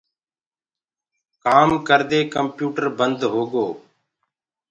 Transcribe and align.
ڪآمو 1.43 1.77
ڪردي 1.87 2.19
ڪمپيوٽر 2.33 2.85
بند 2.97 3.19
هوگو۔ 3.33 3.67